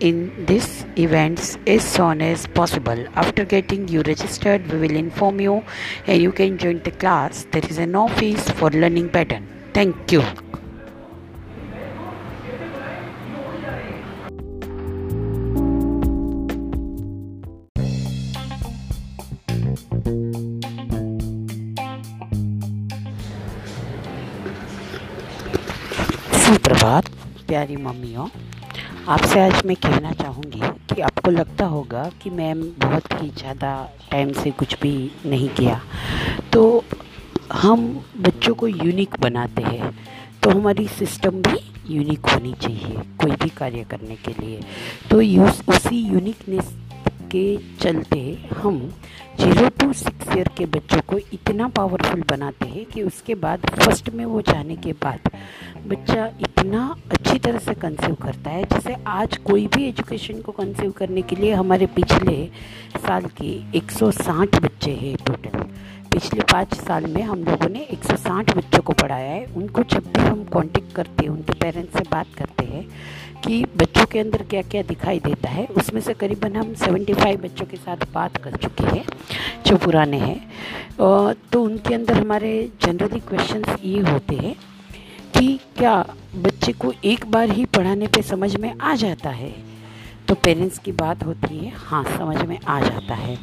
in 0.00 0.44
these 0.44 0.84
events 0.98 1.56
as 1.66 1.82
soon 1.82 2.20
as 2.20 2.46
possible. 2.48 3.06
After 3.14 3.46
getting 3.46 3.88
you 3.88 4.02
registered, 4.02 4.70
we 4.70 4.76
will 4.76 4.94
inform 4.94 5.40
you 5.40 5.64
and 6.06 6.20
you 6.20 6.32
can 6.32 6.58
join 6.58 6.82
the 6.82 6.90
class. 6.90 7.46
There 7.50 7.64
is 7.66 7.78
a 7.78 7.86
no 7.86 8.08
fees 8.08 8.46
for 8.50 8.68
learning 8.68 9.08
pattern. 9.08 9.48
Thank 9.72 10.12
you. 10.12 10.22
सुप्रभात 26.86 27.46
प्यारी 27.46 27.76
मम्मियों, 27.76 28.26
आपसे 29.08 29.40
आज 29.40 29.64
मैं 29.66 29.74
कहना 29.76 30.12
चाहूँगी 30.12 30.60
कि 30.90 31.00
आपको 31.02 31.30
लगता 31.30 31.64
होगा 31.66 32.02
कि 32.22 32.30
मैम 32.30 32.62
बहुत 32.80 33.12
ही 33.22 33.28
ज़्यादा 33.38 33.72
टाइम 34.10 34.32
से 34.32 34.50
कुछ 34.60 34.78
भी 34.80 34.92
नहीं 35.26 35.48
किया। 35.56 35.80
तो 36.52 36.62
हम 37.52 37.86
बच्चों 38.26 38.54
को 38.54 38.68
यूनिक 38.68 39.18
बनाते 39.20 39.62
हैं 39.62 39.92
तो 40.42 40.50
हमारी 40.50 40.86
सिस्टम 40.88 41.42
भी 41.42 41.58
यूनिक 41.96 42.26
होनी 42.26 42.52
चाहिए 42.62 43.02
कोई 43.20 43.36
भी 43.42 43.48
कार्य 43.58 43.84
करने 43.90 44.16
के 44.26 44.40
लिए। 44.40 44.60
तो 45.10 45.20
यूस, 45.20 45.62
उसी 45.68 46.06
यूनिकनेस 46.06 46.74
के 47.30 47.56
चलते 47.80 48.18
हम 48.56 48.78
ज़ीरो 49.40 49.68
टू 49.80 49.92
सिक्स 49.92 50.36
ईयर 50.36 50.48
के 50.58 50.66
बच्चों 50.66 51.00
को 51.08 51.18
इतना 51.32 51.66
पावरफुल 51.76 52.22
बनाते 52.28 52.66
हैं 52.66 52.84
कि 52.92 53.02
उसके 53.02 53.34
बाद 53.36 53.66
फ़र्स्ट 53.70 54.10
में 54.10 54.24
वो 54.24 54.40
जाने 54.42 54.76
के 54.76 54.92
बाद 55.02 55.30
बच्चा 55.86 56.26
इतना 56.40 56.84
अच्छी 57.12 57.38
तरह 57.38 57.58
से 57.58 57.74
कंसीव 57.74 58.14
करता 58.22 58.50
है, 58.50 58.62
जैसे 58.64 58.94
आज 59.08 59.36
कोई 59.46 59.66
भी 59.66 59.86
एजुकेशन 59.88 60.40
को 60.42 60.52
कंसीव 60.52 60.90
करने 60.90 61.22
के 61.22 61.36
लिए 61.36 61.52
हमारे 61.54 61.86
पिछले 61.96 62.44
साल 62.98 63.26
के 63.40 63.50
160 63.78 64.60
बच्चे 64.62 64.90
हैं 64.92 65.16
टोटल 65.26 65.64
पिछले 66.12 66.40
पाँच 66.52 66.74
साल 66.76 67.06
में 67.06 67.22
हम 67.22 67.42
लोगों 67.44 67.68
ने 67.68 67.86
160 67.92 68.56
बच्चों 68.56 68.82
को 68.82 68.92
पढ़ाया 68.92 69.30
है। 69.30 69.44
उनको 69.56 69.82
जब 69.84 70.06
भी 70.08 70.20
हम 70.20 70.44
कांटेक्ट 70.52 70.94
करते 70.94 71.24
हैं, 71.24 71.30
उनके 71.30 71.52
पेरेंट्स 71.54 71.92
से 71.92 72.04
बात 72.10 72.26
करते 72.38 72.64
हैं 72.64 72.84
कि 73.42 73.64
बच्चों 73.76 74.04
के 74.06 74.18
अंदर 74.18 74.42
क्या 74.50 74.62
क्या 74.64 74.82
दिखाई 74.84 75.18
देता 75.20 75.48
है, 75.48 75.66
उसमें 75.76 76.00
से 76.00 76.14
करीबन 76.14 76.56
हम 76.56 76.72
75 76.76 77.36
बच्चों 77.42 77.66
के 77.66 77.76
साथ 77.76 78.06
बात 78.14 78.36
कर 78.44 78.56
चुके 78.56 78.84
हैं, 78.86 79.04
जो 79.66 79.76
पुराने 79.76 80.18
हैं। 80.18 80.40
तो 81.52 81.62
उनके 81.62 81.94
अंदर 81.94 82.18
हमारे 82.18 82.52
जनरली 82.82 83.20
क्वेश्चंस 83.22 83.76
ये 83.84 84.00
होते 84.02 84.36
हैं 84.36 84.54
क्या 85.78 85.94
बच्चे 86.34 86.72
को 86.72 86.92
एक 87.04 87.24
बार 87.30 87.50
ही 87.50 87.64
पढ़ाने 87.66 88.06
पे 88.06 88.22
समझ 88.22 88.54
में 88.56 88.72
आ 88.72 88.94
जाता 88.94 89.30
है? 89.30 89.52
तो 90.28 90.34
पेरेंट्स 90.34 90.78
की 90.78 90.92
बात 90.92 91.24
होती 91.24 91.58
है 91.58 91.72
हाँ 91.78 92.02
समझ 92.16 92.42
में 92.42 92.58
आ 92.58 92.80
जाता 92.80 93.14
है। 93.14 93.36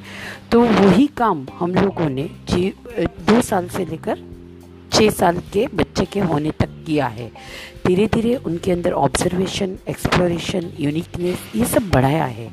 तो 0.52 0.62
वही 0.62 1.08
काम 1.18 1.46
हम 1.60 1.76
लोगों 1.76 2.10
ने 2.10 2.30
जी, 2.50 2.74
दो 3.00 3.42
साल 3.42 3.68
से 3.70 3.86
लेकर 3.86 4.24
छः 4.94 5.10
साल 5.10 5.38
के 5.54 5.68
बच्चे 5.76 6.06
के 6.06 6.20
होने 6.22 6.52
तक 6.52 6.70
किया 6.86 7.08
है। 7.08 7.32
धीरे 7.86 8.08
धीरे 8.14 8.36
उनके 8.36 8.72
अंदर 8.72 8.92
ऑब्जर्वेशन 8.94 9.78
एक्सप्लोरेशन 9.90 10.72
यूनिकनेस 10.80 11.52
ये 11.56 11.66
सब 11.66 11.90
बढ़ाया 11.90 12.26
है। 12.26 12.48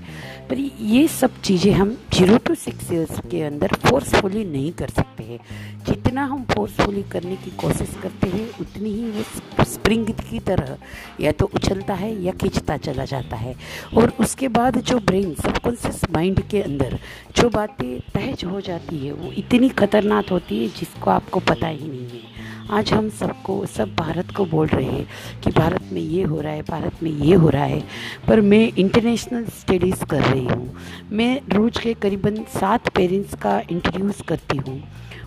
पर 0.51 0.59
ये 0.59 1.07
सब 1.09 1.41
चीज़ें 1.43 1.73
हम 1.73 1.97
ज़ीरो 2.15 2.37
टू 2.37 2.55
सिक्स 2.55 2.93
ईयर्स 2.93 3.21
के 3.31 3.43
अंदर 3.43 3.75
फोर्सफुली 3.85 4.45
नहीं 4.45 4.73
कर 4.73 4.89
सकते 4.89 5.25
हैं। 5.25 5.39
जितना 5.87 6.25
हम 6.25 6.45
फोर्सफुली 6.45 7.03
करने 7.03 7.37
की 7.37 7.51
कोशिश 7.51 7.97
करते 8.03 8.29
हैं, 8.29 8.49
उतनी 8.61 8.91
ही 8.91 9.11
वो 9.11 9.65
स्प्रिंग 9.65 10.07
की 10.07 10.39
तरह 10.39 10.77
या 11.21 11.33
तो 11.33 11.51
उछलता 11.55 11.95
है 11.95 12.23
या 12.23 12.33
खींचता 12.33 12.77
चला 12.77 13.05
जाता 13.05 13.37
है। 13.37 13.55
और 13.97 14.13
उसके 14.21 14.49
बाद 14.49 14.81
जो 14.81 14.99
ब्रेन 14.99 15.35
सबकॉन्शियस 15.35 16.01
माइंड 16.11 16.41
के 16.41 16.63
अंदर 16.63 16.99
जो 17.37 17.49
बातें 17.49 18.01
तहज 18.01 18.45
हो 18.45 18.61
जाती 18.61 19.07
है, 19.07 19.13
वो 19.13 19.33
इतनी 19.33 19.69
खतरनाक 19.69 20.29
होती 20.29 20.63
है, 20.63 20.69
जिसको 20.69 21.11
आपको 21.11 21.41
पता 21.41 21.67
ही 21.67 21.89
नहीं 21.89 22.09
है। 22.09 22.29
आज 22.71 22.93
हम 22.93 23.09
सबको, 23.09 23.67
सब 23.67 23.95
भारत 23.97 24.31
को 24.31 24.45
बोल 24.45 24.67
रहे 24.67 24.85
हैं 24.85 25.07
कि 25.45 25.51
भारत 25.51 25.89
में 25.93 26.01
ये 26.01 26.23
हो 26.23 26.41
रहा 26.41 26.53
है, 26.53 26.63
भारत 26.63 27.03
में 27.03 27.11
ये 27.11 27.35
हो 27.35 27.49
रहा 27.49 27.65
है, 27.65 27.83
पर 28.29 28.41
मैं 28.41 28.73
इंटरनेशनल 28.73 29.45
स्टडीज़ 29.45 30.05
कर 30.05 30.23
रही 30.23 30.45
हूँ। 30.45 30.77
मैं 31.13 31.41
रोज़ 31.53 31.81
के 31.81 31.95
करीबन 31.95 32.37
सात 32.37 32.89
पेरेंट्स 32.89 33.35
का 33.35 33.63
इंट्रोड्यूस 33.71 34.23
करती 34.29 34.57
हूँ। 34.57 34.83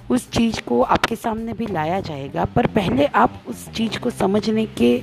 उस 0.10 0.30
चीज़ 0.32 0.60
को 0.62 0.82
आपके 0.84 1.16
सामने 1.16 1.54
भी 1.54 1.66
लाया 1.66 2.00
जाएगा, 2.02 2.46
पर 2.46 2.68
पहले 2.68 3.06
आप 3.06 3.44
उस 3.48 3.68
चीज़ 3.70 4.00
को 4.00 4.10
समझने 4.10 4.66
के 4.78 4.96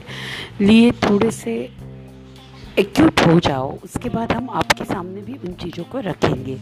लिए 0.61 0.91
थोड़े 1.03 1.31
से 1.31 1.55
एक्यूट 2.79 3.21
हो 3.21 3.41
जाओ, 3.41 3.79
उसके 3.85 4.09
बाद 4.09 4.33
हम 4.33 4.51
आपके 4.51 4.85
सामने 4.85 5.21
भी 5.21 5.33
उन 5.33 5.53
चीज़ों 5.53 5.85
को 5.85 5.99
रखेंगे। 5.99 6.55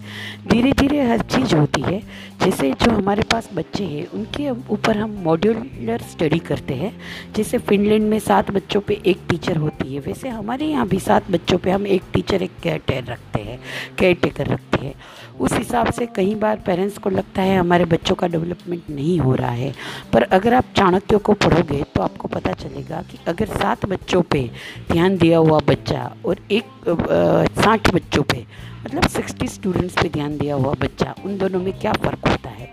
धीरे 0.49 0.73
धीरे 0.73 1.03
हर 1.03 1.21
चीज़ 1.21 1.55
होती 1.55 1.81
है। 1.81 2.01
जैसे 2.45 2.71
जो 2.73 2.91
हमारे 2.91 3.23
पास 3.23 3.49
बच्चे 3.55 3.85
हैं, 3.85 4.07
उनके 4.07 4.51
ऊपर 4.51 4.97
हम 4.97 5.11
मॉड्यूलर 5.25 6.01
स्टडी 6.01 6.39
करते 6.39 6.75
हैं। 6.75 6.93
जैसे 7.37 7.59
फिनलैंड 7.59 8.09
में 8.11 8.19
सात 8.19 8.51
बच्चों 8.51 8.81
पे 8.81 9.01
एक 9.07 9.19
टीचर 9.31 9.57
होती 9.57 9.95
है, 9.95 10.01
वैसे 10.01 10.29
हमारे 10.29 10.67
यहाँ 10.67 10.89
भी 10.89 11.01
सात 11.01 11.31
बच्चों 11.31 11.59
पे 11.59 11.71
हम 11.71 11.87
एक 11.87 12.03
टीचर 12.13 12.43
एक 12.43 12.51
केयर 12.63 12.79
टेर 12.79 13.05
रखते 13.05 13.41
हैं 13.41 13.59
केयर 13.99 14.17
टेकर 14.23 14.47
रखते 14.47 14.87
हैं। 14.87 14.95
उस 15.41 15.53
हिसाब 15.53 15.91
से 15.93 16.07
कई 16.07 16.35
बार 16.35 16.57
पेरेंट्स 16.57 16.99
को 16.99 17.11
लगता 17.11 17.43
है 17.43 17.59
हमारे 17.59 17.85
बच्चों 17.85 18.15
का 18.15 18.27
डेवलपमेंट 18.27 18.83
नहीं 18.91 19.19
हो 19.19 19.35
रहा 19.35 19.51
है। 19.51 19.75
पर 20.13 20.23
अगर 20.23 20.55
आप 20.55 20.65
चाणक्य 20.77 21.19
को 21.19 21.33
पढ़ोगे 21.33 21.83
तो 21.95 22.03
आपको 22.03 22.29
पता 22.29 22.53
चलेगा 22.53 23.03
कि 23.03 23.19
अगर 23.29 23.47
सात 23.47 23.87
बच्चों 23.87 24.23
पे 24.23 24.51
ध्यान 24.93 25.17
दिया 25.17 25.39
हुआ 25.39 25.61
बच्चा 25.61 26.08
और 26.27 26.37
एक 26.51 26.67
साठ 27.59 27.91
बच्चों 27.95 28.23
पे। 28.23 28.45
मतलब 28.89 29.09
सिक्सटी 29.11 29.47
स्टूडेंट्स 29.49 29.95
पे 29.95 30.09
ध्यान 30.09 30.37
दिया 30.39 30.55
हुआ 30.55 30.73
बच्चा, 30.81 31.15
उन 31.25 31.37
दोनों 31.39 31.61
में 31.61 31.73
क्या 31.81 31.93
फ़र्क 31.95 32.29
होता 32.29 32.51
है? 32.51 32.67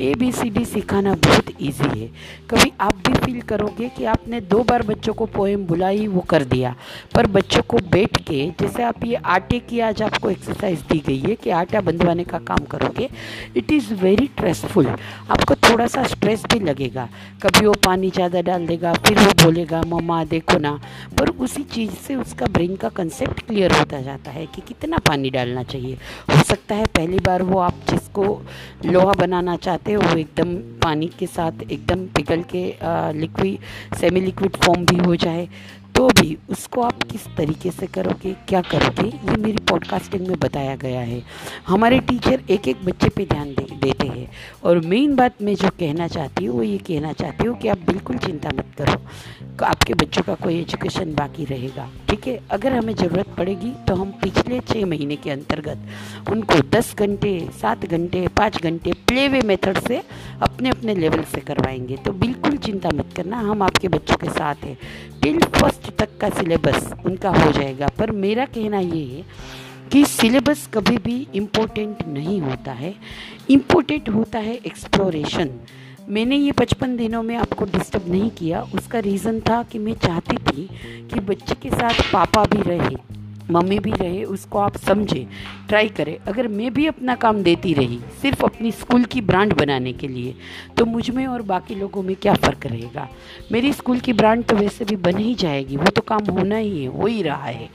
ए 0.00 0.14
बी 0.14 0.30
सी 0.32 0.48
डी 0.50 0.64
सिखाना 0.64 1.12
बहुत 1.16 1.48
इजी 1.60 1.98
है। 2.00 2.06
कभी 2.50 2.70
आप 2.80 2.96
भी 3.06 3.14
फील 3.14 3.40
करोगे 3.42 3.88
कि 3.88 4.04
आपने 4.04 4.40
दो 4.42 4.62
बार 4.64 4.82
बच्चों 4.82 5.14
को 5.14 5.26
पोएम 5.26 5.64
बुलाई, 5.66 6.06
वो 6.06 6.20
कर 6.30 6.44
दिया। 6.44 6.74
पर 7.14 7.26
बच्चों 7.26 7.62
को 7.62 7.78
बैठ 7.90 8.16
के, 8.20 8.46
जैसे 8.60 8.82
आप 8.82 9.04
ये 9.04 9.14
आटे 9.26 9.58
की 9.60 9.80
आज 9.80 10.02
आपको 10.02 10.30
एक्सरसाइज 10.30 10.80
दी 10.90 10.98
गई 11.06 11.18
है 11.20 11.34
कि 11.34 11.50
आटा 11.50 11.80
बंधवाने 11.80 12.24
का 12.24 12.38
काम 12.40 12.64
करोगे 12.66 13.08
इट 13.56 13.72
इज़ 13.72 13.92
वेरी 13.94 14.26
स्ट्रेसफुल 14.28 14.86
आपको 14.86 15.54
थोड़ा 15.68 15.86
सा 15.86 16.04
स्ट्रेस 16.04 16.44
भी 16.52 16.60
लगेगा। 16.60 17.08
कभी 17.42 17.66
वो 17.66 17.72
पानी 17.84 18.10
ज़्यादा 18.10 18.40
डाल 18.42 18.66
देगा, 18.66 18.92
फिर 18.96 19.18
वो 19.18 19.32
बोलेगा, 19.42 19.82
मम्मा, 19.86 20.22
देखो 20.26 20.58
ना। 20.58 20.78
पर 21.18 21.30
उसी 21.38 21.62
चीज़ 21.64 21.92
से 22.06 22.16
उसका 22.16 22.46
ब्रेन 22.48 22.76
का 22.76 22.88
कंसेप्ट 22.96 23.46
क्लियर 23.46 23.72
होता 23.72 24.00
जाता 24.00 24.30
है 24.30 24.46
कि 24.46 24.62
कितना 24.68 24.98
पानी 24.98 25.30
डालना 25.58 25.62
चाहिए। 25.64 25.94
हो 26.30 26.42
सकता 26.44 26.74
है 26.74 26.84
पहली 26.86 27.18
बार 27.18 27.42
वो 27.42 27.58
आप 27.60 27.74
जिसको 27.90 28.24
लोहा 28.84 29.12
बनाना 29.18 29.56
चाहते 29.58 29.92
हो, 29.92 30.02
वो 30.02 30.16
एकदम 30.16 30.54
पानी 30.82 31.06
के 31.18 31.26
साथ, 31.28 31.62
एकदम 31.62 32.06
पिघल 32.16 32.42
के 32.54 32.64
लिक्विड 33.18 33.96
सेमी 33.96 34.20
लिक्विड 34.20 34.56
फॉर्म 34.56 34.84
भी 34.86 34.96
हो 34.98 35.16
जाए। 35.16 35.48
तो 35.98 36.06
भी 36.08 36.36
उसको 36.50 36.82
आप 36.82 37.02
किस 37.02 37.24
तरीके 37.36 37.70
से 37.70 37.86
करोगे 37.86 38.32
क्या 38.48 38.60
करोगे 38.62 39.06
ये 39.06 39.36
मेरी 39.36 39.64
पॉडकास्टिंग 39.70 40.26
में 40.28 40.38
बताया 40.40 40.74
गया 40.82 41.00
है। 41.00 41.22
हमारे 41.66 41.98
टीचर 42.00 42.42
एक 42.50 42.68
एक 42.68 42.84
बच्चे 42.84 43.08
पे 43.08 43.24
ध्यान 43.24 43.48
दे, 43.48 43.66
देते 43.74 44.06
हैं। 44.06 44.28
और 44.64 44.78
मेन 44.86 45.16
बात 45.16 45.42
मैं 45.42 45.54
जो 45.54 45.68
कहना 45.80 46.06
चाहती 46.08 46.44
हूँ 46.44 46.56
वो 46.56 46.62
ये 46.62 46.76
कहना 46.88 47.12
चाहती 47.12 47.46
हूँ 47.46 47.56
कि 47.58 47.68
आप 47.68 47.78
बिल्कुल 47.86 48.18
चिंता 48.18 48.50
मत 48.58 48.70
करो। 48.78 49.64
आपके 49.66 49.94
बच्चों 49.94 50.22
का 50.22 50.34
कोई 50.34 50.60
एजुकेशन 50.60 51.14
बाकी 51.14 51.44
रहेगा 51.44 51.88
ठीक 52.08 52.26
है? 52.26 52.38
अगर 52.50 52.72
हमें 52.72 52.94
ज़रूरत 52.94 53.34
पड़ेगी 53.38 53.70
तो 53.88 53.94
हम 53.94 54.10
पिछले 54.22 54.60
छः 54.68 54.86
महीने 54.86 55.16
के 55.16 55.30
अंतर्गत 55.30 56.30
उनको 56.30 56.60
दस 56.70 56.94
घंटे 56.98 57.32
सात 57.60 57.86
घंटे 57.86 58.26
पाँच 58.36 58.62
घंटे 58.62 58.92
प्ले 59.08 59.26
वे 59.28 59.40
मेथड 59.46 59.80
से 59.88 60.02
अपने 60.42 60.68
अपने 60.68 60.94
लेवल 60.94 61.22
से 61.24 61.40
करवाएँगे। 61.40 61.96
तो 61.96 62.12
बिल्कुल 62.14 62.56
चिंता 62.58 62.90
मत 62.94 63.12
करना 63.16 63.38
हम 63.50 63.62
आपके 63.62 63.88
बच्चों 63.88 64.16
के 64.16 64.30
साथ 64.30 64.64
हैं। 64.64 64.78
टिल 65.22 65.40
फ़र्स्ट 65.54 65.87
तक 65.90 66.16
का 66.20 66.28
सिलेबस 66.30 66.92
उनका 67.06 67.30
हो 67.30 67.50
जाएगा। 67.52 67.88
पर 67.98 68.10
मेरा 68.10 68.44
कहना 68.44 68.78
ये 68.78 69.04
है 69.04 69.24
कि 69.92 70.04
सिलेबस 70.04 70.68
कभी 70.74 70.96
भी 70.98 71.26
इम्पोर्टेंट 71.34 72.06
नहीं 72.08 72.40
होता 72.40 72.72
है। 72.72 72.94
इम्पोर्टेंट 73.50 74.08
होता 74.08 74.38
है 74.38 74.54
एक्सप्लोरेशन 74.56 75.50
मैंने 76.08 76.36
ये 76.36 76.52
पचपन 76.52 76.96
दिनों 76.96 77.22
में 77.22 77.34
आपको 77.36 77.64
डिस्टर्ब 77.64 78.08
नहीं 78.08 78.30
किया। 78.30 78.62
उसका 78.74 78.98
रीज़न 78.98 79.40
था 79.40 79.62
कि 79.62 79.78
मैं 79.78 79.94
चाहती 79.94 80.36
थी 80.36 80.68
कि 81.08 81.20
बच्चे 81.20 81.54
के 81.54 81.70
साथ 81.70 82.12
पापा 82.12 82.44
भी 82.44 82.62
रहे। 82.62 83.17
मम्मी 83.50 83.78
भी 83.78 83.90
रहे, 83.92 84.22
उसको 84.24 84.58
आप 84.58 84.76
समझें 84.78 85.26
ट्राई 85.68 85.88
करें। 85.90 86.16
अगर 86.28 86.48
मैं 86.48 86.72
भी 86.74 86.86
अपना 86.86 87.14
काम 87.16 87.42
देती 87.42 87.72
रही, 87.74 87.98
सिर्फ़ 88.22 88.44
अपनी 88.44 88.72
स्कूल 88.72 89.04
की 89.04 89.20
ब्रांड 89.22 89.52
बनाने 89.54 89.92
के 89.92 90.08
लिए 90.08 90.34
तो 90.78 90.84
मुझमें 90.86 91.26
और 91.26 91.42
बाकी 91.44 91.74
लोगों 91.74 92.02
में 92.02 92.14
क्या 92.16 92.34
फ़र्क 92.36 92.66
रहेगा? 92.66 93.08
मेरी 93.52 93.72
स्कूल 93.72 94.00
की 94.00 94.12
ब्रांड 94.12 94.44
तो 94.44 94.56
वैसे 94.56 94.84
भी 94.84 94.96
बन 94.98 95.18
ही 95.18 95.34
जाएगी, 95.34 95.76
वो 95.76 95.86
तो 95.86 96.02
काम 96.02 96.30
होना 96.30 96.56
ही 96.56 96.82
है, 96.82 96.86
हो 96.88 97.06
ही 97.06 97.22
रहा 97.22 97.44
है। 97.44 97.68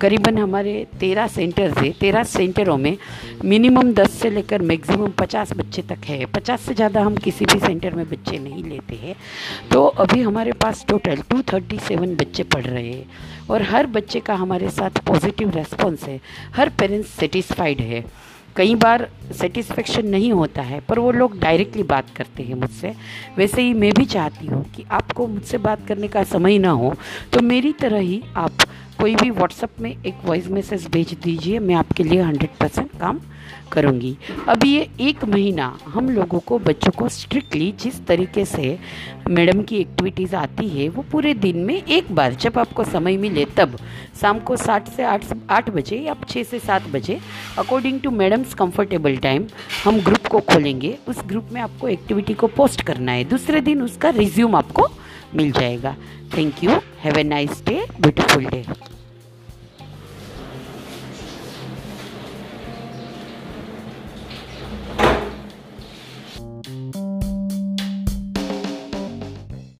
करीबन 0.00 0.38
हमारे 0.38 0.86
तेरह 1.00 1.26
सेंटर्स 1.28 1.78
है, 1.78 1.90
तेरह 1.92 2.22
सेंटरों 2.24 2.76
में 2.78 2.96
मिनिमम 3.44 3.92
दस 3.94 4.12
से 4.12 4.30
लेकर 4.30 4.62
मैक्सिमम 4.62 5.10
पचास 5.18 5.52
बच्चे 5.52 5.82
तक 5.84 6.04
है। 6.06 6.24
पचास 6.28 6.60
से 6.60 6.74
ज़्यादा 6.74 7.00
हम 7.00 7.16
किसी 7.16 7.44
भी 7.44 7.58
सेंटर 7.60 7.94
में 7.94 8.08
बच्चे 8.10 8.38
नहीं 8.38 8.64
लेते 8.64 8.96
हैं। 8.96 9.14
तो 9.72 9.84
अभी 9.86 10.20
हमारे 10.22 10.52
पास 10.54 10.84
टोटल 10.88 11.22
टू 11.30 11.42
थर्टी 11.52 11.78
सेवन 11.78 12.14
बच्चे 12.16 12.42
पढ़ 12.44 12.64
रहे 12.64 12.88
हैं 12.88 13.06
और 13.50 13.62
हर 13.62 13.86
बच्चे 13.88 14.20
का 14.20 14.34
हमारे 14.34 14.68
साथ 14.70 14.98
पॉजिटिव 15.20 15.50
रेस्पॉन्स 15.50 16.02
है, 16.04 16.20
हर 16.56 16.68
पेरेंट्स 16.78 17.08
सेटिस्फाइड 17.10 17.80
है। 17.80 18.04
कई 18.56 18.74
बार 18.74 19.06
सेटिस्फेक्शन 19.38 20.06
नहीं 20.08 20.32
होता 20.32 20.62
है, 20.62 20.80
पर 20.80 20.98
वो 20.98 21.10
लोग 21.12 21.38
डायरेक्टली 21.40 21.82
बात 21.82 22.06
करते 22.16 22.42
हैं 22.42 22.54
मुझसे। 22.54 22.94
वैसे 23.36 23.62
ही 23.62 23.74
मैं 23.74 23.92
भी 23.94 24.04
चाहती 24.06 24.46
हूँ 24.46 24.62
कि 24.72 24.84
आपको 24.90 25.26
मुझसे 25.26 25.58
बात 25.58 25.86
करने 25.88 26.08
का 26.08 26.22
समय 26.24 26.58
ना 26.58 26.70
हो 26.72 26.94
तो 27.32 27.40
मेरी 27.42 27.72
तरह 27.72 27.98
ही 28.00 28.22
आप 28.36 28.64
कोई 29.00 29.14
भी 29.14 29.30
व्हाट्सअप 29.30 29.80
में 29.80 29.90
एक 29.90 30.14
वॉइस 30.24 30.48
मैसेज 30.48 30.86
भेज 30.86 31.12
दीजिए, 31.22 31.58
मैं 31.58 31.74
आपके 31.74 32.04
लिए 32.04 32.20
हंड्रेड 32.22 32.50
परसेंट 32.60 32.90
काम 33.00 33.20
करूँगी। 33.72 34.16
अब 34.48 34.64
ये 34.64 34.88
एक 35.00 35.24
महीना 35.24 35.78
हम 35.86 36.10
लोगों 36.10 36.38
को, 36.40 36.58
बच्चों 36.58 36.92
को 36.92 37.08
स्ट्रिक्टली 37.08 37.70
जिस 37.80 38.04
तरीके 38.06 38.44
से 38.44 38.78
मैडम 39.28 39.62
की 39.62 39.76
एक्टिविटीज़ 39.76 40.36
आती 40.36 40.68
है, 40.68 40.88
वो 40.88 41.04
पूरे 41.12 41.34
दिन 41.34 41.64
में 41.64 41.74
एक 41.76 42.12
बार, 42.14 42.34
जब 42.34 42.58
आपको 42.58 42.84
समय 42.84 43.16
मिले 43.16 43.44
तब। 43.56 43.78
शाम 44.20 44.38
को 44.38 44.56
सात 44.56 44.88
से 44.88 45.02
आठ 45.02 45.24
आठ 45.50 45.70
बजे 45.70 45.98
या 45.98 46.16
छः 46.28 46.42
से 46.42 46.58
सात 46.58 46.90
बजे 46.92 47.18
according 47.58 48.00
to 48.00 48.10
madam's 48.10 48.54
comfortable 48.54 49.16
time 49.16 49.46
हम 49.84 50.00
ग्रुप 50.00 50.26
को 50.26 50.40
खोलेंगे। 50.50 50.96
उस 51.08 51.22
ग्रुप 51.26 51.48
में 51.52 51.60
आपको 51.60 51.88
एक्टिविटी 51.88 52.34
को 52.34 52.46
पोस्ट 52.46 52.82
करना 52.82 53.12
है। 53.12 53.24
दूसरे 53.24 53.60
दिन 53.60 53.82
उसका 53.82 54.10
रिज्यूम 54.10 54.56
आपको 54.56 54.88
मिल 55.36 55.50
जाएगा। 55.52 55.94
Thank 56.36 56.64
you 56.64 56.70
have 57.02 57.18
a 57.18 57.22
nice 57.24 57.62
day 57.66 57.84
beautiful 58.00 58.44
day 58.46 58.64